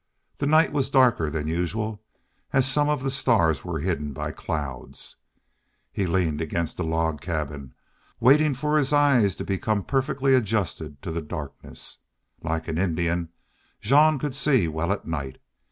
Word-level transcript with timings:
The 0.37 0.47
night 0.47 0.73
was 0.73 0.89
darker 0.89 1.29
than 1.29 1.45
usual, 1.47 2.01
as 2.53 2.65
some 2.65 2.89
of 2.89 3.03
the 3.03 3.11
stars 3.11 3.63
were 3.63 3.81
hidden 3.81 4.13
by 4.13 4.31
clouds. 4.31 5.17
He 5.91 6.07
leaned 6.07 6.41
against 6.41 6.75
the 6.77 6.83
log 6.83 7.21
cabin, 7.21 7.75
waiting 8.19 8.55
for 8.55 8.79
his 8.79 8.91
eyes 8.93 9.35
to 9.35 9.43
become 9.45 9.83
perfectly 9.85 10.33
adjusted 10.33 11.03
to 11.03 11.11
the 11.11 11.21
darkness. 11.21 11.99
Like 12.41 12.67
an 12.67 12.79
Indian, 12.79 13.29
Jean 13.79 14.17
could 14.17 14.33
see 14.33 14.67
well 14.67 14.91
at 14.91 15.05
night. 15.05 15.37